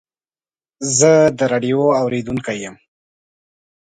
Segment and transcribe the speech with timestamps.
[0.97, 2.75] زه د راډیو اورېدونکی یم.